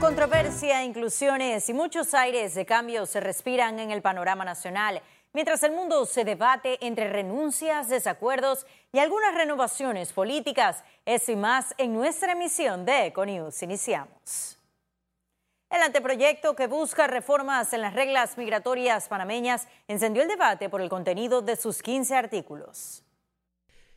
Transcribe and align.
Controversia, 0.00 0.84
inclusiones 0.84 1.68
y 1.70 1.72
muchos 1.72 2.12
aires 2.12 2.54
de 2.54 2.66
cambio 2.66 3.06
se 3.06 3.18
respiran 3.18 3.78
en 3.80 3.90
el 3.90 4.02
panorama 4.02 4.44
nacional, 4.44 5.00
mientras 5.32 5.62
el 5.62 5.72
mundo 5.72 6.04
se 6.04 6.22
debate 6.22 6.76
entre 6.86 7.08
renuncias, 7.08 7.88
desacuerdos 7.88 8.66
y 8.92 8.98
algunas 8.98 9.34
renovaciones 9.34 10.12
políticas. 10.12 10.84
Eso 11.06 11.32
y 11.32 11.36
más 11.36 11.74
en 11.78 11.94
nuestra 11.94 12.32
emisión 12.32 12.84
de 12.84 13.06
Econews. 13.06 13.62
Iniciamos. 13.62 14.58
El 15.70 15.80
anteproyecto 15.80 16.54
que 16.54 16.66
busca 16.66 17.06
reformas 17.06 17.72
en 17.72 17.80
las 17.80 17.94
reglas 17.94 18.36
migratorias 18.36 19.08
panameñas 19.08 19.66
encendió 19.88 20.22
el 20.22 20.28
debate 20.28 20.68
por 20.68 20.82
el 20.82 20.90
contenido 20.90 21.40
de 21.40 21.56
sus 21.56 21.82
15 21.82 22.14
artículos. 22.14 23.05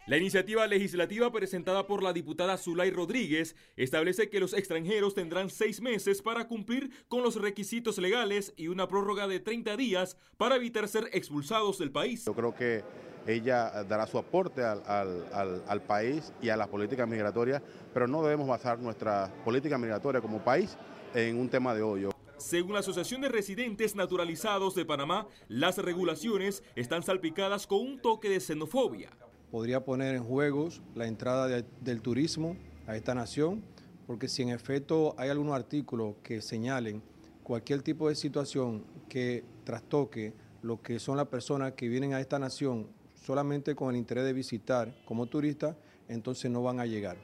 La 0.09 0.17
iniciativa 0.17 0.65
legislativa 0.65 1.31
presentada 1.31 1.85
por 1.85 2.01
la 2.01 2.13
diputada 2.13 2.57
Zulay 2.57 2.89
Rodríguez 2.89 3.55
establece 3.77 4.27
que 4.27 4.39
los 4.39 4.55
extranjeros 4.55 5.13
tendrán 5.13 5.51
seis 5.51 5.81
meses 5.81 6.23
para 6.23 6.47
cumplir 6.47 6.89
con 7.07 7.21
los 7.21 7.35
requisitos 7.35 7.99
legales 7.99 8.51
y 8.57 8.69
una 8.69 8.87
prórroga 8.87 9.27
de 9.27 9.39
30 9.39 9.77
días 9.77 10.17
para 10.35 10.55
evitar 10.55 10.87
ser 10.87 11.11
expulsados 11.13 11.77
del 11.77 11.91
país. 11.91 12.25
Yo 12.25 12.33
creo 12.33 12.55
que 12.55 12.83
ella 13.27 13.83
dará 13.83 14.07
su 14.07 14.17
aporte 14.17 14.63
al, 14.63 15.81
país 15.87 16.33
y 16.41 16.49
a 16.49 16.57
las 16.57 16.69
políticas 16.69 17.07
migratorias, 17.07 17.61
pero 17.93 18.07
no 18.07 18.23
debemos 18.23 18.47
basar 18.47 18.79
nuestra 18.79 19.31
política 19.45 19.77
migratoria 19.77 20.21
como 20.21 20.43
país 20.43 20.75
en 21.13 21.37
un 21.37 21.47
tema 21.49 21.75
de 21.75 21.83
hoyo. 21.83 22.09
Según 22.37 22.73
la 22.73 22.79
Asociación 22.79 23.21
de 23.21 23.29
Residentes 23.29 23.95
Naturalizados 23.95 24.73
de 24.73 24.85
Panamá, 24.85 25.27
las 25.49 25.77
regulaciones 25.77 26.63
están 26.75 27.03
salpicadas 27.03 27.67
con 27.67 27.81
un 27.81 28.01
toque 28.01 28.27
de 28.27 28.39
xenofobia 28.39 29.11
podría 29.51 29.83
poner 29.83 30.15
en 30.15 30.23
juegos 30.23 30.81
la 30.95 31.07
entrada 31.07 31.47
del 31.47 32.01
turismo 32.01 32.55
a 32.87 32.95
esta 32.95 33.15
nación, 33.15 33.63
porque 34.07 34.27
si 34.27 34.41
en 34.41 34.49
efecto 34.49 35.15
hay 35.17 35.29
algunos 35.29 35.55
artículos 35.55 36.15
que 36.23 36.41
señalen 36.41 37.01
cualquier 37.43 37.81
tipo 37.81 38.09
de 38.09 38.15
situación 38.15 38.85
que 39.07 39.43
trastoque 39.63 40.33
lo 40.61 40.81
que 40.81 40.99
son 40.99 41.17
las 41.17 41.27
personas 41.27 41.73
que 41.73 41.87
vienen 41.87 42.13
a 42.13 42.19
esta 42.19 42.37
nación 42.37 42.87
solamente 43.15 43.75
con 43.75 43.91
el 43.91 43.97
interés 43.97 44.23
de 44.25 44.33
visitar 44.33 44.95
como 45.05 45.25
turistas, 45.25 45.75
entonces 46.07 46.49
no 46.49 46.63
van 46.63 46.79
a 46.79 46.85
llegar. 46.85 47.17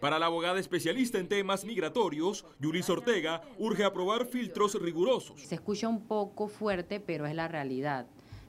Para 0.00 0.18
la 0.18 0.26
abogada 0.26 0.60
especialista 0.60 1.18
en 1.18 1.28
temas 1.28 1.64
migratorios, 1.64 2.44
Yulis 2.60 2.90
Ortega, 2.90 3.40
urge 3.58 3.82
aprobar 3.82 4.26
filtros 4.26 4.74
rigurosos. 4.80 5.40
Se 5.40 5.54
escucha 5.54 5.88
un 5.88 6.06
poco 6.06 6.48
fuerte, 6.48 7.00
pero 7.00 7.26
es 7.26 7.34
la 7.34 7.48
realidad. 7.48 8.06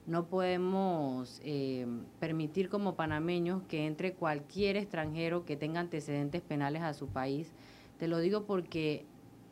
No 0.08 0.24
podemos 0.24 1.38
eh, 1.44 1.86
permitir 2.18 2.70
como 2.70 2.94
panameños 2.94 3.62
que 3.68 3.84
entre 3.84 4.14
cualquier 4.14 4.78
extranjero 4.78 5.44
que 5.44 5.54
tenga 5.54 5.80
antecedentes 5.80 6.40
penales 6.40 6.80
a 6.80 6.94
su 6.94 7.08
país. 7.08 7.52
Te 7.98 8.08
lo 8.08 8.18
digo 8.18 8.44
porque 8.44 9.04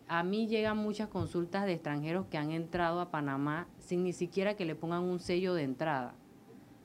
a 0.08 0.22
mí 0.22 0.46
llegan 0.46 0.78
muchas 0.78 1.08
consultas 1.08 1.66
de 1.66 1.74
extranjeros 1.74 2.24
que 2.30 2.38
han 2.38 2.52
entrado 2.52 3.02
a 3.02 3.10
Panamá 3.10 3.68
sin 3.80 4.02
ni 4.02 4.14
siquiera 4.14 4.56
que 4.56 4.64
le 4.64 4.74
pongan 4.74 5.02
un 5.02 5.20
sello 5.20 5.52
de 5.52 5.64
entrada. 5.64 6.14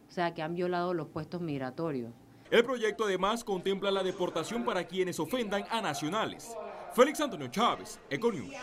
O 0.10 0.12
sea, 0.12 0.34
que 0.34 0.42
han 0.42 0.54
violado 0.54 0.94
los 0.94 1.08
puestos 1.08 1.40
migratorios. 1.40 2.12
El 2.50 2.66
proyecto 2.66 3.06
además 3.06 3.46
contempla 3.46 3.90
la 3.90 4.04
deportación 4.04 4.66
para 4.66 4.84
quienes 4.84 5.18
ofendan 5.18 5.64
a 5.70 5.82
nacionales. 5.82 6.58
Félix 6.94 7.22
Antonio 7.22 7.48
Chávez, 7.48 8.02
Econius. 8.10 8.54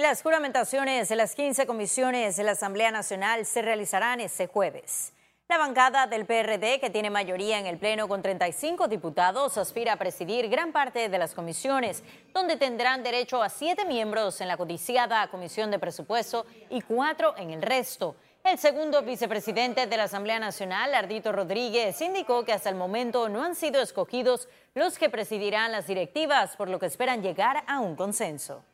Y 0.00 0.02
las 0.02 0.22
juramentaciones 0.22 1.10
de 1.10 1.16
las 1.16 1.34
15 1.34 1.66
comisiones 1.66 2.34
de 2.38 2.42
la 2.42 2.52
Asamblea 2.52 2.90
Nacional 2.90 3.44
se 3.44 3.60
realizarán 3.60 4.18
este 4.20 4.46
jueves. 4.46 5.12
La 5.46 5.58
bancada 5.58 6.06
del 6.06 6.24
PRD, 6.24 6.80
que 6.80 6.88
tiene 6.88 7.10
mayoría 7.10 7.58
en 7.58 7.66
el 7.66 7.76
Pleno 7.76 8.08
con 8.08 8.22
35 8.22 8.88
diputados, 8.88 9.58
aspira 9.58 9.92
a 9.92 9.96
presidir 9.96 10.48
gran 10.48 10.72
parte 10.72 11.10
de 11.10 11.18
las 11.18 11.34
comisiones, 11.34 12.02
donde 12.32 12.56
tendrán 12.56 13.02
derecho 13.02 13.42
a 13.42 13.50
siete 13.50 13.84
miembros 13.84 14.40
en 14.40 14.48
la 14.48 14.56
codiciada 14.56 15.28
Comisión 15.28 15.70
de 15.70 15.78
Presupuesto 15.78 16.46
y 16.70 16.80
cuatro 16.80 17.34
en 17.36 17.50
el 17.50 17.60
resto. 17.60 18.16
El 18.42 18.56
segundo 18.56 19.02
vicepresidente 19.02 19.86
de 19.86 19.96
la 19.98 20.04
Asamblea 20.04 20.38
Nacional, 20.38 20.94
Ardito 20.94 21.30
Rodríguez, 21.30 22.00
indicó 22.00 22.42
que 22.46 22.54
hasta 22.54 22.70
el 22.70 22.74
momento 22.74 23.28
no 23.28 23.44
han 23.44 23.54
sido 23.54 23.82
escogidos 23.82 24.48
los 24.72 24.96
que 24.96 25.10
presidirán 25.10 25.72
las 25.72 25.86
directivas, 25.86 26.56
por 26.56 26.70
lo 26.70 26.78
que 26.78 26.86
esperan 26.86 27.22
llegar 27.22 27.64
a 27.66 27.80
un 27.80 27.96
consenso. 27.96 28.64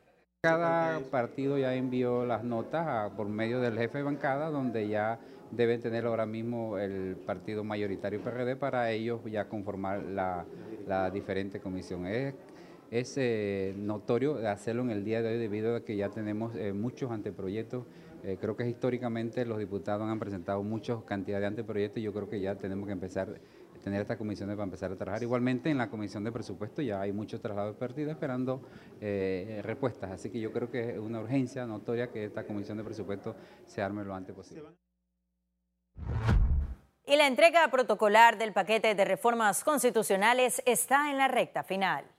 Cada 0.46 1.00
partido 1.10 1.58
ya 1.58 1.74
envió 1.74 2.24
las 2.24 2.44
notas 2.44 3.10
por 3.16 3.28
medio 3.28 3.60
del 3.60 3.76
jefe 3.76 3.98
de 3.98 4.04
bancada, 4.04 4.48
donde 4.48 4.86
ya 4.86 5.18
deben 5.50 5.80
tener 5.80 6.06
ahora 6.06 6.24
mismo 6.24 6.78
el 6.78 7.16
partido 7.16 7.64
mayoritario 7.64 8.20
PRD 8.20 8.54
para 8.54 8.92
ellos 8.92 9.20
ya 9.24 9.48
conformar 9.48 10.04
la, 10.04 11.10
diferente 11.10 11.58
comisión. 11.58 12.06
Es, 12.06 12.34
es 12.92 13.14
eh, 13.16 13.74
notorio 13.76 14.36
hacerlo 14.48 14.82
en 14.82 14.90
el 14.90 15.04
día 15.04 15.20
de 15.20 15.30
hoy 15.30 15.38
debido 15.38 15.74
a 15.74 15.84
que 15.84 15.96
ya 15.96 16.10
tenemos 16.10 16.54
eh, 16.54 16.72
muchos 16.72 17.10
anteproyectos. 17.10 17.84
Eh, 18.22 18.38
creo 18.40 18.54
que 18.54 18.68
históricamente 18.68 19.44
los 19.46 19.58
diputados 19.58 20.08
han 20.08 20.20
presentado 20.20 20.62
muchas 20.62 21.02
cantidades 21.02 21.42
de 21.42 21.46
anteproyectos 21.48 21.98
y 21.98 22.02
yo 22.02 22.12
creo 22.12 22.28
que 22.28 22.38
ya 22.38 22.54
tenemos 22.54 22.86
que 22.86 22.92
empezar 22.92 23.40
tener 23.86 24.00
estas 24.00 24.16
comisiones 24.16 24.56
para 24.56 24.64
empezar 24.64 24.90
a 24.90 24.96
trabajar. 24.96 25.22
Igualmente 25.22 25.70
en 25.70 25.78
la 25.78 25.88
comisión 25.88 26.24
de 26.24 26.32
presupuesto 26.32 26.82
ya 26.82 27.02
hay 27.02 27.12
muchos 27.12 27.40
traslados 27.40 27.78
de 27.78 28.10
esperando 28.10 28.60
eh, 29.00 29.60
respuestas, 29.62 30.10
así 30.10 30.28
que 30.28 30.40
yo 30.40 30.52
creo 30.52 30.68
que 30.68 30.94
es 30.94 30.98
una 30.98 31.20
urgencia 31.20 31.64
notoria 31.66 32.10
que 32.10 32.24
esta 32.24 32.44
comisión 32.44 32.78
de 32.78 32.82
presupuesto 32.82 33.36
se 33.64 33.82
arme 33.82 34.02
lo 34.02 34.12
antes 34.12 34.34
posible. 34.34 34.70
Y 37.04 37.14
la 37.14 37.28
entrega 37.28 37.68
protocolar 37.70 38.38
del 38.38 38.52
paquete 38.52 38.96
de 38.96 39.04
reformas 39.04 39.62
constitucionales 39.62 40.60
está 40.66 41.08
en 41.12 41.18
la 41.18 41.28
recta 41.28 41.62
final. 41.62 42.15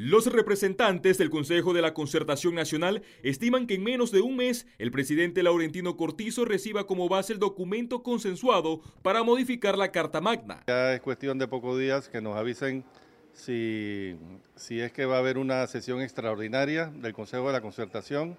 Los 0.00 0.32
representantes 0.32 1.18
del 1.18 1.28
Consejo 1.28 1.72
de 1.74 1.82
la 1.82 1.92
Concertación 1.92 2.54
Nacional 2.54 3.02
estiman 3.24 3.66
que 3.66 3.74
en 3.74 3.82
menos 3.82 4.12
de 4.12 4.20
un 4.20 4.36
mes 4.36 4.64
el 4.78 4.92
presidente 4.92 5.42
Laurentino 5.42 5.96
Cortizo 5.96 6.44
reciba 6.44 6.86
como 6.86 7.08
base 7.08 7.32
el 7.32 7.40
documento 7.40 8.04
consensuado 8.04 8.80
para 9.02 9.24
modificar 9.24 9.76
la 9.76 9.90
Carta 9.90 10.20
Magna. 10.20 10.62
Ya 10.68 10.94
es 10.94 11.00
cuestión 11.00 11.36
de 11.36 11.48
pocos 11.48 11.76
días 11.80 12.08
que 12.08 12.20
nos 12.20 12.36
avisen 12.36 12.84
si, 13.32 14.14
si 14.54 14.78
es 14.78 14.92
que 14.92 15.04
va 15.04 15.16
a 15.16 15.18
haber 15.18 15.36
una 15.36 15.66
sesión 15.66 16.00
extraordinaria 16.00 16.92
del 16.94 17.12
Consejo 17.12 17.48
de 17.48 17.54
la 17.54 17.60
Concertación 17.60 18.38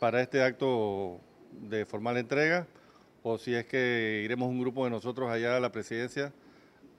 para 0.00 0.20
este 0.20 0.42
acto 0.42 1.18
de 1.62 1.86
formal 1.86 2.18
entrega 2.18 2.66
o 3.22 3.38
si 3.38 3.54
es 3.54 3.64
que 3.64 4.20
iremos 4.22 4.50
un 4.50 4.60
grupo 4.60 4.84
de 4.84 4.90
nosotros 4.90 5.30
allá 5.30 5.56
a 5.56 5.60
la 5.60 5.72
presidencia 5.72 6.34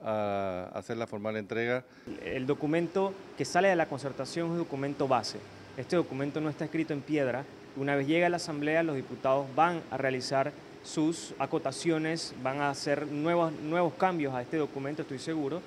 a 0.04 0.70
hacer 0.74 0.96
la 0.96 1.06
formal 1.06 1.36
entrega. 1.36 1.84
El 2.24 2.46
documento 2.46 3.12
que 3.36 3.44
sale 3.44 3.68
de 3.68 3.76
la 3.76 3.86
concertación 3.86 4.46
es 4.46 4.52
un 4.52 4.58
documento 4.58 5.08
base. 5.08 5.38
Este 5.76 5.96
documento 5.96 6.40
no 6.40 6.50
está 6.50 6.64
escrito 6.64 6.92
en 6.92 7.00
piedra. 7.00 7.44
Una 7.76 7.96
vez 7.96 8.06
llega 8.06 8.26
a 8.26 8.30
la 8.30 8.36
Asamblea, 8.36 8.82
los 8.82 8.96
diputados 8.96 9.46
van 9.54 9.80
a 9.90 9.96
realizar 9.96 10.52
sus 10.82 11.34
acotaciones, 11.38 12.34
van 12.42 12.60
a 12.60 12.70
hacer 12.70 13.06
nuevos, 13.06 13.52
nuevos 13.52 13.94
cambios 13.94 14.34
a 14.34 14.42
este 14.42 14.56
documento, 14.56 15.02
estoy 15.02 15.18
seguro. 15.18 15.62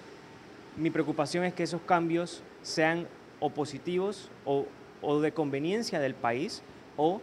Mi 0.77 0.89
preocupación 0.89 1.45
es 1.45 1.53
que 1.53 1.63
esos 1.63 1.81
cambios 1.81 2.41
sean 2.61 3.07
opositivos 3.39 4.29
o, 4.43 4.65
o 5.01 5.19
de 5.21 5.31
conveniencia 5.31 5.99
del 5.99 6.13
país 6.13 6.61
o 6.97 7.21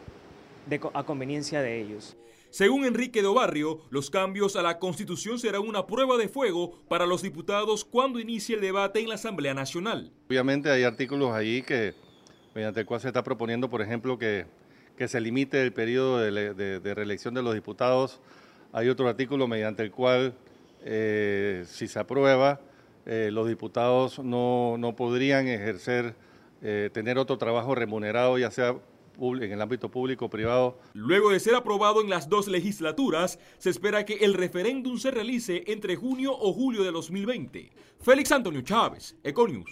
de, 0.66 0.80
a 0.94 1.04
conveniencia 1.04 1.60
de 1.60 1.80
ellos. 1.80 2.16
Según 2.52 2.84
Enrique 2.84 3.22
Barrio, 3.22 3.80
los 3.88 4.10
cambios 4.10 4.56
a 4.56 4.62
la 4.62 4.78
Constitución 4.78 5.38
serán 5.38 5.62
una 5.62 5.86
prueba 5.86 6.18
de 6.18 6.28
fuego 6.28 6.84
para 6.86 7.06
los 7.06 7.22
diputados 7.22 7.82
cuando 7.82 8.20
inicie 8.20 8.56
el 8.56 8.60
debate 8.60 9.00
en 9.00 9.08
la 9.08 9.14
Asamblea 9.14 9.54
Nacional. 9.54 10.12
Obviamente 10.28 10.70
hay 10.70 10.82
artículos 10.82 11.32
ahí 11.32 11.62
que, 11.62 11.94
mediante 12.54 12.80
el 12.80 12.86
cual 12.86 13.00
se 13.00 13.08
está 13.08 13.24
proponiendo, 13.24 13.70
por 13.70 13.80
ejemplo, 13.80 14.18
que, 14.18 14.44
que 14.98 15.08
se 15.08 15.18
limite 15.18 15.62
el 15.62 15.72
periodo 15.72 16.18
de, 16.18 16.94
reelección 16.94 17.32
de 17.32 17.42
los 17.42 17.54
diputados. 17.54 18.20
Hay 18.74 18.90
otro 18.90 19.08
artículo 19.08 19.48
mediante 19.48 19.82
el 19.82 19.90
cual, 19.90 20.34
eh, 20.84 21.64
si 21.66 21.88
se 21.88 22.00
aprueba, 22.00 22.60
eh, 23.06 23.30
los 23.32 23.48
diputados 23.48 24.18
no, 24.18 24.76
no 24.76 24.94
podrían 24.94 25.48
ejercer, 25.48 26.16
eh, 26.60 26.90
tener 26.92 27.16
otro 27.16 27.38
trabajo 27.38 27.74
remunerado, 27.74 28.36
ya 28.36 28.50
sea 28.50 28.76
en 29.18 29.52
el 29.52 29.60
ámbito 29.60 29.90
público 29.90 30.26
o 30.26 30.30
privado. 30.30 30.78
Luego 30.94 31.30
de 31.30 31.40
ser 31.40 31.54
aprobado 31.54 32.00
en 32.00 32.10
las 32.10 32.28
dos 32.28 32.48
legislaturas, 32.48 33.38
se 33.58 33.70
espera 33.70 34.04
que 34.04 34.14
el 34.16 34.34
referéndum 34.34 34.98
se 34.98 35.10
realice 35.10 35.64
entre 35.66 35.96
junio 35.96 36.32
o 36.32 36.52
julio 36.52 36.82
de 36.82 36.92
2020. 36.92 37.72
Félix 38.00 38.32
Antonio 38.32 38.62
Chávez, 38.62 39.16
Econius. 39.22 39.70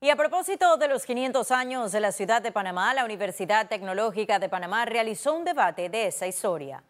Y 0.00 0.10
a 0.10 0.16
propósito 0.16 0.76
de 0.76 0.88
los 0.88 1.04
500 1.04 1.50
años 1.50 1.90
de 1.90 2.00
la 2.00 2.12
ciudad 2.12 2.42
de 2.42 2.52
Panamá, 2.52 2.94
la 2.94 3.04
Universidad 3.04 3.68
Tecnológica 3.68 4.38
de 4.38 4.48
Panamá 4.48 4.84
realizó 4.84 5.34
un 5.34 5.44
debate 5.44 5.88
de 5.88 6.08
esa 6.08 6.26
historia. 6.26 6.84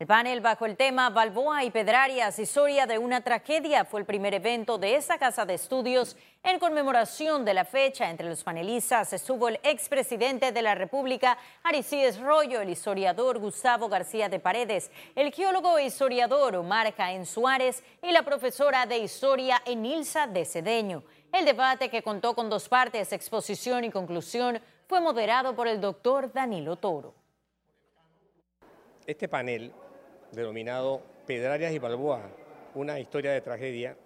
El 0.00 0.06
panel 0.06 0.40
bajo 0.40 0.64
el 0.64 0.78
tema 0.78 1.10
Balboa 1.10 1.62
y 1.62 1.70
Pedrarias, 1.70 2.38
historia 2.38 2.86
de 2.86 2.96
una 2.96 3.20
tragedia, 3.20 3.84
fue 3.84 4.00
el 4.00 4.06
primer 4.06 4.32
evento 4.32 4.78
de 4.78 4.96
esta 4.96 5.18
casa 5.18 5.44
de 5.44 5.52
estudios 5.52 6.16
en 6.42 6.58
conmemoración 6.58 7.44
de 7.44 7.52
la 7.52 7.66
fecha. 7.66 8.08
Entre 8.08 8.26
los 8.26 8.42
panelistas 8.42 9.12
estuvo 9.12 9.48
el 9.48 9.60
expresidente 9.62 10.52
de 10.52 10.62
la 10.62 10.74
República, 10.74 11.36
Aristides 11.64 12.18
Rollo, 12.18 12.62
el 12.62 12.70
historiador 12.70 13.38
Gustavo 13.40 13.90
García 13.90 14.30
de 14.30 14.40
Paredes, 14.40 14.90
el 15.14 15.34
geólogo 15.34 15.76
e 15.76 15.84
historiador 15.84 16.56
Omar 16.56 16.94
Jaén 16.94 17.26
Suárez 17.26 17.84
y 18.02 18.10
la 18.10 18.22
profesora 18.22 18.86
de 18.86 18.96
historia 18.96 19.60
Enilsa 19.66 20.26
de 20.26 20.46
Cedeño. 20.46 21.02
El 21.30 21.44
debate, 21.44 21.90
que 21.90 22.02
contó 22.02 22.34
con 22.34 22.48
dos 22.48 22.70
partes, 22.70 23.12
exposición 23.12 23.84
y 23.84 23.90
conclusión, 23.90 24.62
fue 24.88 25.02
moderado 25.02 25.54
por 25.54 25.68
el 25.68 25.78
doctor 25.78 26.32
Danilo 26.32 26.76
Toro. 26.76 27.12
Este 29.06 29.28
panel 29.28 29.70
denominado 30.32 31.02
Pedrarias 31.26 31.72
y 31.72 31.78
Balboa, 31.78 32.22
una 32.74 32.98
historia 33.00 33.32
de 33.32 33.40
tragedia, 33.40 33.96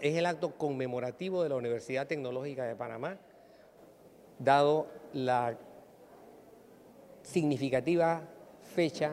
es 0.00 0.16
el 0.16 0.26
acto 0.26 0.52
conmemorativo 0.52 1.42
de 1.42 1.48
la 1.48 1.56
Universidad 1.56 2.06
Tecnológica 2.06 2.64
de 2.64 2.76
Panamá, 2.76 3.16
dado 4.38 4.86
la 5.12 5.56
significativa 7.22 8.22
fecha 8.74 9.12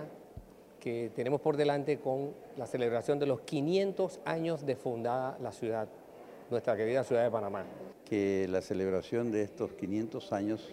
que 0.80 1.12
tenemos 1.16 1.42
por 1.42 1.58
delante 1.58 2.00
con 2.00 2.34
la 2.58 2.68
celebración 2.68 3.18
de 3.18 3.26
los 3.26 3.42
500 3.42 4.20
años 4.24 4.66
de 4.66 4.76
fundada 4.76 5.38
la 5.42 5.52
ciudad, 5.52 5.88
nuestra 6.52 6.78
querida 6.78 7.04
ciudad 7.04 7.24
de 7.24 7.31
Panamá. 7.31 7.66
Que 8.06 8.48
la 8.48 8.62
celebración 8.62 9.31
de 9.31 9.42
estos 9.42 9.74
500 9.74 10.31
años 10.31 10.72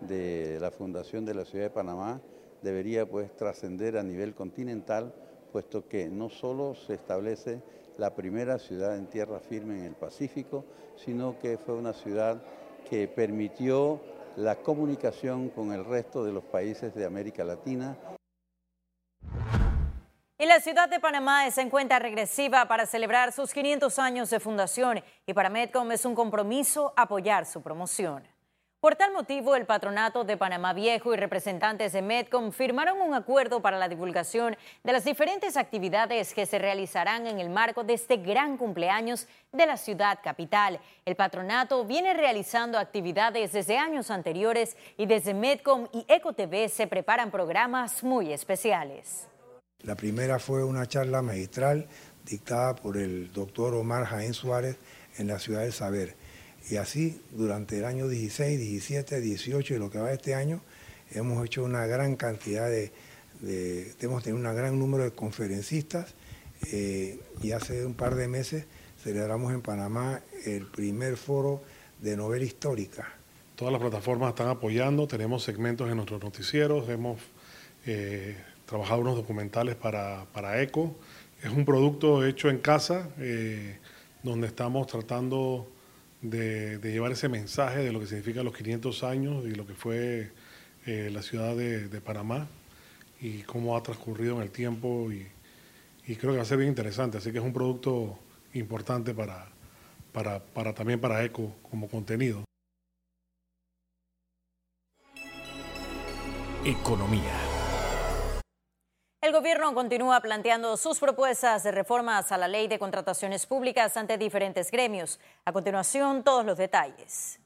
de 0.00 0.58
la 0.60 0.70
fundación 0.70 1.26
de 1.26 1.34
la 1.34 1.44
ciudad 1.44 1.66
de 1.66 1.70
Panamá 1.70 2.20
debería 2.62 3.06
pues 3.06 3.34
trascender 3.36 3.96
a 3.96 4.02
nivel 4.02 4.34
continental, 4.34 5.14
puesto 5.52 5.88
que 5.88 6.08
no 6.08 6.28
solo 6.28 6.74
se 6.74 6.94
establece 6.94 7.62
la 7.98 8.14
primera 8.14 8.58
ciudad 8.58 8.96
en 8.96 9.06
tierra 9.06 9.40
firme 9.40 9.78
en 9.78 9.84
el 9.84 9.94
Pacífico, 9.94 10.64
sino 10.96 11.38
que 11.38 11.58
fue 11.58 11.74
una 11.74 11.92
ciudad 11.92 12.42
que 12.88 13.08
permitió 13.08 14.00
la 14.36 14.56
comunicación 14.56 15.50
con 15.50 15.72
el 15.72 15.84
resto 15.84 16.24
de 16.24 16.32
los 16.32 16.44
países 16.44 16.94
de 16.94 17.04
América 17.04 17.44
Latina. 17.44 17.96
Y 20.38 20.46
la 20.46 20.60
ciudad 20.60 20.88
de 20.88 21.00
Panamá 21.00 21.50
se 21.50 21.60
encuentra 21.60 21.98
regresiva 21.98 22.66
para 22.66 22.86
celebrar 22.86 23.32
sus 23.32 23.52
500 23.52 23.98
años 23.98 24.30
de 24.30 24.40
fundación 24.40 25.02
y 25.26 25.34
para 25.34 25.50
Medcom 25.50 25.92
es 25.92 26.06
un 26.06 26.14
compromiso 26.14 26.94
apoyar 26.96 27.44
su 27.44 27.60
promoción. 27.60 28.26
Por 28.80 28.96
tal 28.96 29.12
motivo, 29.12 29.56
el 29.56 29.66
Patronato 29.66 30.24
de 30.24 30.38
Panamá 30.38 30.72
Viejo 30.72 31.12
y 31.12 31.18
representantes 31.18 31.92
de 31.92 32.00
Medcom 32.00 32.50
firmaron 32.50 33.02
un 33.02 33.12
acuerdo 33.12 33.60
para 33.60 33.76
la 33.76 33.90
divulgación 33.90 34.56
de 34.84 34.92
las 34.92 35.04
diferentes 35.04 35.58
actividades 35.58 36.32
que 36.32 36.46
se 36.46 36.58
realizarán 36.58 37.26
en 37.26 37.40
el 37.40 37.50
marco 37.50 37.84
de 37.84 37.92
este 37.92 38.16
gran 38.16 38.56
cumpleaños 38.56 39.28
de 39.52 39.66
la 39.66 39.76
ciudad 39.76 40.20
capital. 40.24 40.80
El 41.04 41.14
patronato 41.14 41.84
viene 41.84 42.14
realizando 42.14 42.78
actividades 42.78 43.52
desde 43.52 43.76
años 43.76 44.10
anteriores 44.10 44.78
y 44.96 45.04
desde 45.04 45.34
Medcom 45.34 45.86
y 45.92 46.06
EcoTV 46.08 46.70
se 46.70 46.86
preparan 46.86 47.30
programas 47.30 48.02
muy 48.02 48.32
especiales. 48.32 49.28
La 49.82 49.94
primera 49.94 50.38
fue 50.38 50.64
una 50.64 50.86
charla 50.86 51.20
magistral 51.20 51.86
dictada 52.24 52.76
por 52.76 52.96
el 52.96 53.30
doctor 53.30 53.74
Omar 53.74 54.06
Jaén 54.06 54.32
Suárez 54.32 54.78
en 55.18 55.26
la 55.26 55.38
ciudad 55.38 55.60
del 55.60 55.74
saber 55.74 56.16
y 56.68 56.76
así, 56.76 57.20
durante 57.32 57.78
el 57.78 57.84
año 57.84 58.08
16, 58.08 58.58
17, 58.58 59.20
18 59.20 59.74
y 59.74 59.78
lo 59.78 59.90
que 59.90 59.98
va 59.98 60.12
este 60.12 60.34
año, 60.34 60.60
hemos 61.12 61.44
hecho 61.44 61.64
una 61.64 61.86
gran 61.86 62.16
cantidad 62.16 62.68
de, 62.68 62.92
hemos 64.00 64.22
tenido 64.22 64.36
un 64.36 64.54
gran 64.54 64.78
número 64.78 65.04
de 65.04 65.12
conferencistas 65.12 66.14
eh, 66.70 67.18
y 67.42 67.52
hace 67.52 67.86
un 67.86 67.94
par 67.94 68.14
de 68.14 68.28
meses 68.28 68.66
celebramos 69.02 69.52
en 69.52 69.62
Panamá 69.62 70.20
el 70.44 70.66
primer 70.66 71.16
foro 71.16 71.62
de 72.00 72.16
novela 72.16 72.44
histórica. 72.44 73.08
Todas 73.56 73.72
las 73.72 73.80
plataformas 73.80 74.30
están 74.30 74.48
apoyando, 74.48 75.06
tenemos 75.06 75.42
segmentos 75.42 75.88
en 75.90 75.96
nuestros 75.96 76.22
noticieros, 76.22 76.88
hemos 76.88 77.18
eh, 77.86 78.36
trabajado 78.66 79.00
unos 79.00 79.16
documentales 79.16 79.74
para, 79.74 80.26
para, 80.32 80.62
ECO. 80.62 80.96
Es 81.42 81.50
un 81.50 81.64
producto 81.64 82.24
hecho 82.24 82.48
en 82.48 82.58
casa, 82.58 83.08
eh, 83.18 83.78
donde 84.22 84.46
estamos 84.46 84.86
tratando 84.86 85.66
de, 86.22 86.78
llevar 86.82 87.12
ese 87.12 87.28
mensaje 87.28 87.80
de 87.80 87.92
lo 87.92 88.00
que 88.00 88.06
significa 88.06 88.42
los 88.42 88.56
500 88.56 89.02
años 89.04 89.44
y 89.46 89.54
lo 89.54 89.66
que 89.66 89.74
fue 89.74 90.30
eh, 90.86 91.10
la 91.12 91.22
ciudad 91.22 91.56
de, 91.56 92.00
Panamá 92.00 92.48
y 93.20 93.42
cómo 93.42 93.76
ha 93.76 93.82
transcurrido 93.82 94.36
en 94.36 94.42
el 94.42 94.50
tiempo 94.50 95.10
y, 95.12 95.26
creo 96.16 96.32
que 96.32 96.38
va 96.38 96.42
a 96.42 96.46
ser 96.46 96.58
bien 96.58 96.70
interesante, 96.70 97.18
así 97.18 97.30
que 97.30 97.38
es 97.38 97.44
un 97.44 97.52
producto 97.52 98.18
importante 98.54 99.14
para, 99.14 99.46
para, 100.12 100.40
para 100.40 100.74
también 100.74 101.00
para 101.00 101.22
ECO 101.24 101.54
como 101.62 101.88
contenido. 101.88 102.44
Economía. 106.64 107.49
El 109.30 109.36
gobierno 109.36 109.72
continúa 109.74 110.18
planteando 110.18 110.76
sus 110.76 110.98
propuestas 110.98 111.62
de 111.62 111.70
reformas 111.70 112.32
a 112.32 112.36
la 112.36 112.48
ley 112.48 112.66
de 112.66 112.80
contrataciones 112.80 113.46
públicas 113.46 113.96
ante 113.96 114.18
diferentes 114.18 114.72
gremios. 114.72 115.20
A 115.44 115.52
continuación, 115.52 116.24
todos 116.24 116.44
los 116.44 116.58
detalles. 116.58 117.38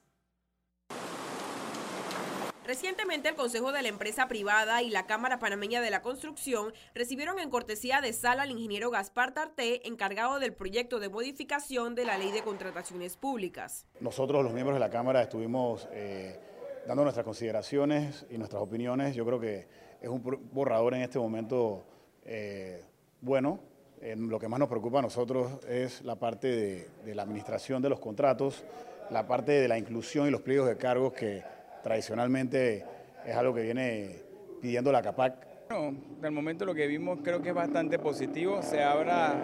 Recientemente 2.66 3.28
el 3.28 3.34
Consejo 3.34 3.70
de 3.70 3.82
la 3.82 3.88
Empresa 3.88 4.28
Privada 4.28 4.80
y 4.80 4.88
la 4.88 5.04
Cámara 5.04 5.38
Panameña 5.38 5.82
de 5.82 5.90
la 5.90 6.00
Construcción 6.00 6.72
recibieron 6.94 7.38
en 7.38 7.50
cortesía 7.50 8.00
de 8.00 8.14
sala 8.14 8.44
al 8.44 8.50
ingeniero 8.50 8.90
Gaspar 8.90 9.34
Tarté, 9.34 9.86
encargado 9.86 10.38
del 10.38 10.54
proyecto 10.54 11.00
de 11.00 11.10
modificación 11.10 11.94
de 11.94 12.06
la 12.06 12.16
Ley 12.16 12.32
de 12.32 12.40
Contrataciones 12.40 13.18
Públicas. 13.18 13.84
Nosotros, 14.00 14.42
los 14.42 14.54
miembros 14.54 14.76
de 14.76 14.80
la 14.80 14.88
Cámara, 14.88 15.20
estuvimos 15.20 15.86
eh, 15.92 16.40
dando 16.86 17.02
nuestras 17.02 17.26
consideraciones 17.26 18.24
y 18.30 18.38
nuestras 18.38 18.62
opiniones. 18.62 19.14
Yo 19.14 19.26
creo 19.26 19.38
que 19.38 19.84
es 20.04 20.10
un 20.10 20.22
borrador 20.52 20.92
en 20.94 21.00
este 21.00 21.18
momento 21.18 21.82
eh, 22.26 22.82
bueno. 23.22 23.58
lo 24.02 24.38
que 24.38 24.48
más 24.48 24.60
nos 24.60 24.68
preocupa 24.68 24.98
a 24.98 25.02
nosotros 25.02 25.64
es 25.66 26.02
la 26.02 26.16
parte 26.16 26.86
de, 27.04 27.14
la 27.14 27.22
administración 27.22 27.80
de 27.80 27.88
los 27.88 28.00
contratos, 28.00 28.64
la 29.10 29.26
parte 29.26 29.52
de 29.52 29.66
la 29.66 29.78
inclusión 29.78 30.28
y 30.28 30.30
los 30.30 30.42
pliegos 30.42 30.68
de 30.68 30.76
cargos 30.76 31.14
que 31.14 31.42
tradicionalmente 31.82 32.84
es 33.24 33.34
algo 33.34 33.54
que 33.54 33.62
viene 33.62 34.16
pidiendo 34.60 34.92
la 34.92 35.00
CAPAC. 35.00 35.70
Bueno, 35.70 35.96
del 36.20 36.32
momento 36.32 36.66
lo 36.66 36.74
que 36.74 36.86
vimos 36.86 37.20
creo 37.24 37.40
que 37.40 37.48
es 37.48 37.54
bastante 37.54 37.98
positivo. 37.98 38.60
Se 38.60 38.82
habla 38.82 39.36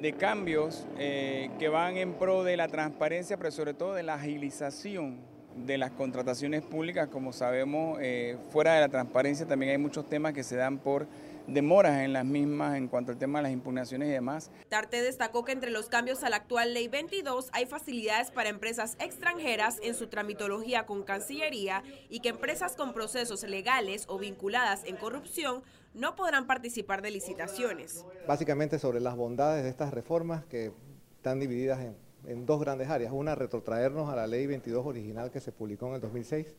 de 0.00 0.12
cambios 0.12 0.86
eh, 0.96 1.50
que 1.58 1.68
van 1.68 1.96
en 1.96 2.14
pro 2.14 2.44
de 2.44 2.56
la 2.56 2.68
transparencia, 2.68 3.36
pero 3.36 3.50
sobre 3.50 3.74
todo 3.74 3.94
de 3.94 4.04
la 4.04 4.14
agilización 4.14 5.37
de 5.66 5.78
las 5.78 5.90
contrataciones 5.92 6.62
públicas, 6.62 7.08
como 7.08 7.32
sabemos, 7.32 7.98
eh, 8.00 8.36
fuera 8.50 8.74
de 8.74 8.80
la 8.80 8.88
transparencia 8.88 9.46
también 9.46 9.72
hay 9.72 9.78
muchos 9.78 10.08
temas 10.08 10.32
que 10.32 10.42
se 10.42 10.56
dan 10.56 10.78
por 10.78 11.06
demoras 11.48 12.02
en 12.02 12.12
las 12.12 12.24
mismas 12.24 12.76
en 12.76 12.88
cuanto 12.88 13.10
al 13.10 13.18
tema 13.18 13.38
de 13.38 13.44
las 13.44 13.52
impugnaciones 13.52 14.08
y 14.08 14.12
demás. 14.12 14.50
Tarte 14.68 15.02
destacó 15.02 15.44
que 15.44 15.52
entre 15.52 15.70
los 15.70 15.88
cambios 15.88 16.22
a 16.22 16.30
la 16.30 16.36
actual 16.36 16.74
Ley 16.74 16.88
22 16.88 17.48
hay 17.52 17.66
facilidades 17.66 18.30
para 18.30 18.50
empresas 18.50 18.96
extranjeras 19.00 19.78
en 19.82 19.94
su 19.94 20.08
tramitología 20.08 20.86
con 20.86 21.02
Cancillería 21.02 21.82
y 22.08 22.20
que 22.20 22.28
empresas 22.28 22.76
con 22.76 22.92
procesos 22.92 23.42
legales 23.44 24.04
o 24.08 24.18
vinculadas 24.18 24.84
en 24.84 24.96
corrupción 24.96 25.62
no 25.94 26.14
podrán 26.16 26.46
participar 26.46 27.02
de 27.02 27.10
licitaciones. 27.10 28.04
Básicamente 28.26 28.78
sobre 28.78 29.00
las 29.00 29.16
bondades 29.16 29.64
de 29.64 29.70
estas 29.70 29.92
reformas 29.92 30.44
que 30.44 30.70
están 31.16 31.40
divididas 31.40 31.80
en 31.80 31.96
en 32.26 32.46
dos 32.46 32.60
grandes 32.60 32.88
áreas. 32.88 33.12
Una, 33.12 33.34
retrotraernos 33.34 34.10
a 34.10 34.16
la 34.16 34.26
ley 34.26 34.46
22 34.46 34.86
original 34.86 35.30
que 35.30 35.40
se 35.40 35.52
publicó 35.52 35.88
en 35.88 35.94
el 35.94 36.00
2006 36.00 36.54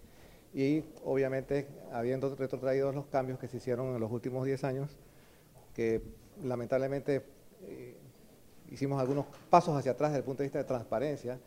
y 0.53 0.83
obviamente 1.03 1.67
habiendo 1.91 2.35
retrotraído 2.35 2.91
los 2.91 3.05
cambios 3.07 3.39
que 3.39 3.47
se 3.47 3.57
hicieron 3.57 3.93
en 3.93 3.99
los 3.99 4.11
últimos 4.11 4.45
10 4.45 4.63
años, 4.63 4.97
que 5.75 6.01
lamentablemente 6.43 7.23
eh, 7.63 7.95
hicimos 8.71 8.99
algunos 8.99 9.25
pasos 9.49 9.77
hacia 9.77 9.91
atrás 9.91 10.11
desde 10.11 10.19
el 10.19 10.25
punto 10.25 10.43
de 10.43 10.45
vista 10.47 10.59
de 10.59 10.65
transparencia, 10.65 11.39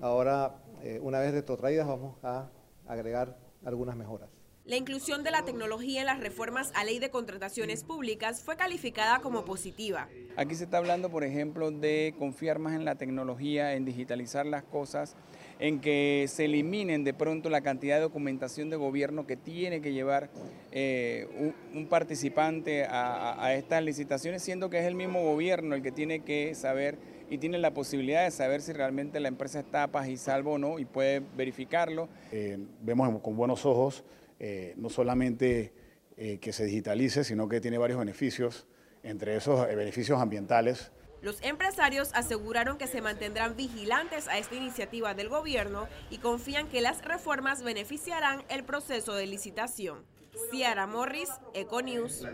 ahora 0.00 0.56
eh, 0.82 1.00
una 1.02 1.18
vez 1.18 1.32
retrotraídas 1.32 1.86
vamos 1.86 2.16
a 2.22 2.48
agregar 2.86 3.36
algunas 3.64 3.96
mejoras. 3.96 4.28
La 4.66 4.76
inclusión 4.76 5.22
de 5.24 5.30
la 5.30 5.44
tecnología 5.44 6.00
en 6.00 6.06
las 6.06 6.20
reformas 6.20 6.72
a 6.74 6.84
ley 6.84 6.98
de 6.98 7.10
contrataciones 7.10 7.84
públicas 7.84 8.42
fue 8.42 8.56
calificada 8.56 9.18
como 9.18 9.44
positiva. 9.44 10.08
Aquí 10.36 10.54
se 10.54 10.64
está 10.64 10.78
hablando, 10.78 11.10
por 11.10 11.22
ejemplo, 11.22 11.70
de 11.70 12.14
confiar 12.18 12.58
más 12.58 12.72
en 12.72 12.86
la 12.86 12.94
tecnología, 12.94 13.74
en 13.74 13.84
digitalizar 13.84 14.46
las 14.46 14.62
cosas, 14.62 15.16
en 15.58 15.82
que 15.82 16.24
se 16.28 16.46
eliminen 16.46 17.04
de 17.04 17.12
pronto 17.12 17.50
la 17.50 17.60
cantidad 17.60 17.96
de 17.96 18.02
documentación 18.02 18.70
de 18.70 18.76
gobierno 18.76 19.26
que 19.26 19.36
tiene 19.36 19.82
que 19.82 19.92
llevar 19.92 20.30
eh, 20.72 21.52
un, 21.74 21.86
participante 21.86 22.86
a, 22.88 23.52
estas 23.52 23.84
licitaciones, 23.84 24.42
siendo 24.42 24.70
que 24.70 24.78
es 24.78 24.86
el 24.86 24.94
mismo 24.94 25.22
gobierno 25.22 25.74
el 25.74 25.82
que 25.82 25.92
tiene 25.92 26.20
que 26.20 26.54
saber 26.54 26.96
y 27.28 27.36
tiene 27.36 27.58
la 27.58 27.74
posibilidad 27.74 28.24
de 28.24 28.30
saber 28.30 28.62
si 28.62 28.72
realmente 28.72 29.20
la 29.20 29.28
empresa 29.28 29.60
está 29.60 29.88
paz 29.88 30.08
y 30.08 30.16
salvo 30.16 30.54
o 30.54 30.58
no 30.58 30.78
y 30.78 30.86
puede 30.86 31.20
verificarlo. 31.36 32.08
Eh, 32.32 32.56
vemos 32.80 33.20
con 33.20 33.36
buenos 33.36 33.66
ojos 33.66 34.04
eh, 34.38 34.74
no 34.76 34.90
solamente 34.90 35.72
eh, 36.16 36.38
que 36.38 36.52
se 36.52 36.64
digitalice, 36.64 37.24
sino 37.24 37.48
que 37.48 37.60
tiene 37.60 37.78
varios 37.78 37.98
beneficios, 37.98 38.66
entre 39.02 39.36
esos 39.36 39.68
eh, 39.68 39.74
beneficios 39.74 40.20
ambientales. 40.20 40.92
Los 41.22 41.42
empresarios 41.42 42.10
aseguraron 42.14 42.76
que 42.76 42.86
se 42.86 43.00
mantendrán 43.00 43.56
vigilantes 43.56 44.28
a 44.28 44.38
esta 44.38 44.54
iniciativa 44.54 45.14
del 45.14 45.28
gobierno 45.28 45.88
y 46.10 46.18
confían 46.18 46.68
que 46.68 46.80
las 46.80 47.02
reformas 47.02 47.62
beneficiarán 47.62 48.44
el 48.48 48.64
proceso 48.64 49.14
de 49.14 49.26
licitación. 49.26 50.04
Ciara 50.50 50.86
Morris, 50.86 51.30
Econews. 51.54 52.26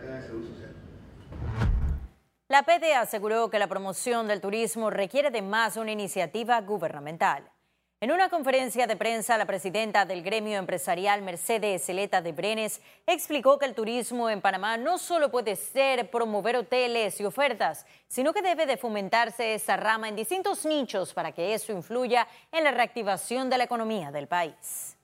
La 2.49 2.65
PD 2.65 2.95
aseguró 2.95 3.49
que 3.49 3.61
la 3.61 3.69
promoción 3.69 4.27
del 4.27 4.41
turismo 4.41 4.91
requiere 4.91 5.31
de 5.31 5.43
más 5.43 5.77
una 5.77 5.93
iniciativa 5.93 6.61
gubernamental. 6.61 7.50
En 8.03 8.11
una 8.13 8.31
conferencia 8.31 8.87
de 8.87 8.97
prensa, 8.97 9.37
la 9.37 9.45
presidenta 9.45 10.07
del 10.07 10.23
gremio 10.23 10.59
empresarial 10.59 11.21
Mercedes 11.21 11.85
Celeta 11.85 12.23
de 12.23 12.33
Brenes 12.33 12.81
explicó 13.07 13.59
que 13.59 13.67
el 13.67 13.75
turismo 13.75 14.31
en 14.31 14.41
Panamá 14.41 14.79
no 14.79 14.97
solo 14.97 15.31
puede 15.31 15.55
ser 15.55 16.11
promover 16.11 16.57
hoteles 16.57 17.21
y 17.21 17.27
ofertas, 17.27 17.85
sino 18.09 18.33
que 18.33 18.41
debe 18.41 18.65
de 18.65 18.79
fomentarse 18.79 19.53
esa 19.53 19.77
rama 19.77 20.09
en 20.09 20.17
distintos 20.17 20.65
nichos 20.65 21.13
para 21.13 21.33
que 21.33 21.53
eso 21.53 21.73
influya 21.73 22.27
en 22.51 22.65
la 22.65 22.71
reactivación 22.71 23.51
de 23.51 23.59
la 23.59 23.65
economía 23.65 24.11
del 24.11 24.29
país. 24.29 24.97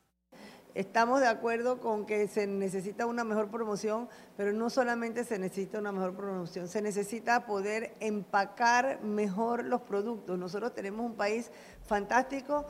Estamos 0.76 1.21
de 1.21 1.26
acuerdo 1.26 1.81
con 1.81 2.05
que 2.05 2.29
se 2.29 2.47
necesita 2.47 3.07
una 3.07 3.25
mejor 3.25 3.49
promoción, 3.50 4.11
pero 4.37 4.53
no 4.53 4.69
solamente 4.69 5.25
se 5.25 5.38
necesita 5.38 5.79
una 5.79 5.91
mejor 5.91 6.15
promoción, 6.15 6.69
se 6.69 6.83
necesita 6.83 7.47
poder 7.47 7.95
empacar 8.00 9.00
mejor 9.00 9.65
los 9.65 9.81
productos. 9.81 10.38
Nosotros 10.38 10.75
tenemos 10.75 11.07
un 11.07 11.17
país 11.17 11.50
fantástico, 11.87 12.67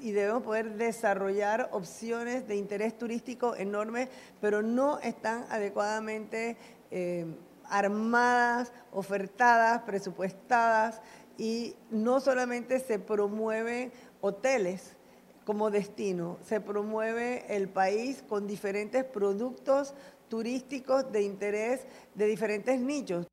y 0.00 0.12
debemos 0.12 0.42
poder 0.42 0.74
desarrollar 0.76 1.68
opciones 1.72 2.46
de 2.46 2.56
interés 2.56 2.96
turístico 2.96 3.54
enormes, 3.56 4.08
pero 4.40 4.62
no 4.62 4.98
están 5.00 5.46
adecuadamente 5.50 6.56
eh, 6.90 7.26
armadas, 7.64 8.72
ofertadas, 8.92 9.82
presupuestadas 9.82 11.00
y 11.36 11.74
no 11.90 12.20
solamente 12.20 12.80
se 12.80 12.98
promueven 12.98 13.92
hoteles 14.20 14.96
como 15.44 15.70
destino, 15.70 16.38
se 16.44 16.60
promueve 16.60 17.44
el 17.56 17.68
país 17.68 18.22
con 18.28 18.46
diferentes 18.46 19.04
productos 19.04 19.94
turísticos 20.28 21.10
de 21.10 21.22
interés 21.22 21.86
de 22.14 22.26
diferentes 22.26 22.78
nichos. 22.78 23.26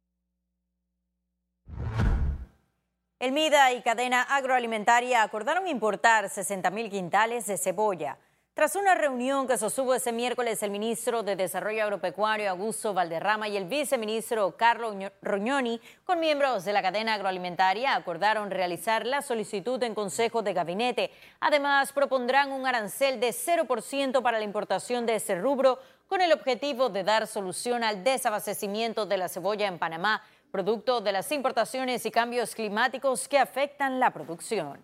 El 3.26 3.32
MIDA 3.32 3.74
y 3.74 3.82
cadena 3.82 4.22
agroalimentaria 4.22 5.24
acordaron 5.24 5.68
importar 5.68 6.30
60 6.30 6.70
mil 6.70 6.92
quintales 6.92 7.48
de 7.48 7.58
cebolla. 7.58 8.20
Tras 8.54 8.76
una 8.76 8.94
reunión 8.94 9.48
que 9.48 9.58
sostuvo 9.58 9.96
ese 9.96 10.12
miércoles 10.12 10.62
el 10.62 10.70
ministro 10.70 11.24
de 11.24 11.36
Desarrollo 11.36 11.82
Agropecuario 11.82 12.52
Augusto 12.52 12.94
Valderrama 12.94 13.48
y 13.48 13.58
el 13.58 13.66
viceministro 13.66 14.56
Carlos 14.56 14.96
Roñoni 15.24 15.82
con 16.04 16.20
miembros 16.20 16.66
de 16.66 16.74
la 16.74 16.84
cadena 16.84 17.16
agroalimentaria 17.16 17.96
acordaron 17.96 18.52
realizar 18.52 19.08
la 19.08 19.24
solicitud 19.24 19.82
en 19.82 19.96
Consejo 19.96 20.44
de 20.44 20.54
Gabinete. 20.54 21.10
Además, 21.40 21.94
propondrán 21.94 22.52
un 22.52 22.68
arancel 22.68 23.20
de 23.20 23.30
0% 23.30 24.22
para 24.22 24.38
la 24.38 24.46
importación 24.46 25.08
de 25.08 25.16
ese 25.16 25.34
rubro 25.34 25.80
con 26.08 26.22
el 26.22 26.32
objetivo 26.32 26.90
de 26.90 27.04
dar 27.04 27.26
solución 27.26 27.84
al 27.84 28.04
desabastecimiento 28.04 29.08
de 29.08 29.18
la 29.18 29.30
cebolla 29.30 29.66
en 29.66 29.80
Panamá 29.80 30.22
producto 30.56 31.02
de 31.02 31.12
las 31.12 31.30
importaciones 31.34 32.06
y 32.06 32.12
cambios 32.12 32.56
climáticos 32.56 33.28
que 33.28 33.38
afectan 33.38 34.00
la 34.00 34.14
producción. 34.14 34.80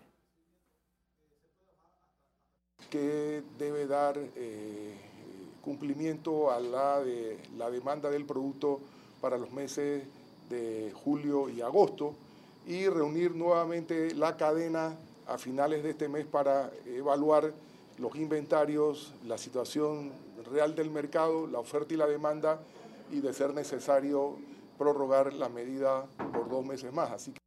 Que 2.90 3.42
debe 3.58 3.86
dar 3.86 4.18
eh, 4.18 4.94
cumplimiento 5.62 6.50
a 6.50 6.60
la, 6.60 7.00
de, 7.00 7.38
la 7.56 7.70
demanda 7.70 8.10
del 8.10 8.26
producto 8.26 8.80
para 9.22 9.38
los 9.38 9.50
meses 9.50 10.04
de 10.50 10.92
julio 10.92 11.48
y 11.48 11.62
agosto 11.62 12.12
y 12.66 12.86
reunir 12.88 13.34
nuevamente 13.34 14.14
la 14.14 14.36
cadena 14.36 14.94
a 15.26 15.38
finales 15.38 15.82
de 15.82 15.92
este 15.92 16.06
mes 16.06 16.26
para 16.26 16.70
evaluar 16.84 17.50
los 17.96 18.14
inventarios, 18.16 19.14
la 19.26 19.38
situación 19.38 20.12
real 20.52 20.74
del 20.74 20.90
mercado, 20.90 21.46
la 21.46 21.60
oferta 21.60 21.94
y 21.94 21.96
la 21.96 22.06
demanda 22.06 22.60
y 23.10 23.20
de 23.20 23.32
ser 23.32 23.54
necesario 23.54 24.36
prorrogar 24.82 25.32
la 25.32 25.48
medida 25.48 26.06
por 26.32 26.48
dos 26.48 26.64
meses 26.64 26.92
más. 26.92 27.10
Así 27.12 27.32
que... 27.32 27.38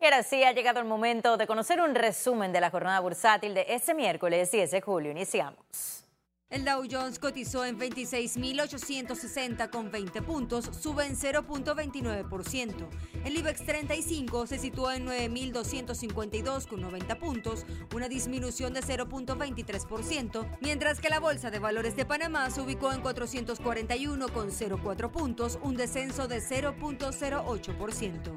Y 0.00 0.04
ahora 0.04 0.22
sí 0.22 0.44
ha 0.44 0.52
llegado 0.52 0.80
el 0.80 0.86
momento 0.86 1.36
de 1.36 1.46
conocer 1.46 1.80
un 1.80 1.94
resumen 1.94 2.52
de 2.52 2.60
la 2.60 2.70
jornada 2.70 3.00
bursátil 3.00 3.54
de 3.54 3.66
este 3.68 3.94
miércoles 3.94 4.50
10 4.50 4.70
de 4.70 4.80
julio. 4.80 5.10
Iniciamos. 5.10 6.07
El 6.50 6.64
Dow 6.64 6.82
Jones 6.90 7.18
cotizó 7.18 7.66
en 7.66 7.78
26.860 7.78 9.68
con 9.68 9.90
20 9.90 10.22
puntos, 10.22 10.70
sube 10.80 11.04
en 11.04 11.14
0.29%. 11.14 12.88
El 13.22 13.36
IBEX 13.36 13.66
35 13.66 14.46
se 14.46 14.58
situó 14.58 14.90
en 14.90 15.06
9.252 15.06 16.66
con 16.66 16.80
90 16.80 17.18
puntos, 17.18 17.66
una 17.94 18.08
disminución 18.08 18.72
de 18.72 18.80
0.23%, 18.80 20.56
mientras 20.62 21.00
que 21.00 21.10
la 21.10 21.20
Bolsa 21.20 21.50
de 21.50 21.58
Valores 21.58 21.96
de 21.96 22.06
Panamá 22.06 22.48
se 22.48 22.62
ubicó 22.62 22.94
en 22.94 23.02
441 23.02 24.28
con 24.30 24.48
0.4 24.48 25.10
puntos, 25.10 25.58
un 25.62 25.76
descenso 25.76 26.28
de 26.28 26.38
0.08%. 26.38 28.32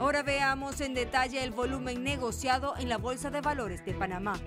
Ahora 0.00 0.22
veamos 0.22 0.80
en 0.80 0.94
detalle 0.94 1.44
el 1.44 1.50
volumen 1.50 2.02
negociado 2.02 2.74
en 2.78 2.88
la 2.88 2.96
Bolsa 2.96 3.30
de 3.30 3.42
Valores 3.42 3.84
de 3.84 3.92
Panamá. 3.92 4.40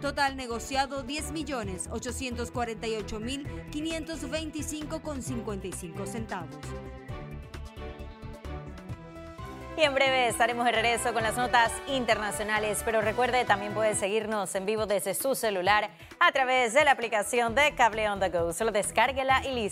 Total 0.00 0.36
negociado 0.36 1.02
10 1.02 1.32
millones 1.32 1.88
848 1.90 3.20
mil 3.20 3.46
525 3.70 5.02
con 5.02 5.22
55 5.22 6.06
centavos. 6.06 6.58
Y 9.76 9.82
en 9.82 9.94
breve 9.94 10.28
estaremos 10.28 10.66
de 10.66 10.72
regreso 10.72 11.14
con 11.14 11.22
las 11.22 11.36
notas 11.36 11.72
internacionales, 11.86 12.82
pero 12.84 13.00
recuerde 13.00 13.46
también 13.46 13.72
puede 13.72 13.94
seguirnos 13.94 14.54
en 14.54 14.66
vivo 14.66 14.84
desde 14.84 15.14
su 15.14 15.34
celular 15.34 15.88
a 16.18 16.32
través 16.32 16.74
de 16.74 16.84
la 16.84 16.90
aplicación 16.90 17.54
de 17.54 17.74
Cable 17.74 18.10
On 18.10 18.20
The 18.20 18.28
Go. 18.28 18.52
Solo 18.52 18.72
descárguela 18.72 19.42
y 19.46 19.54
listo. 19.54 19.68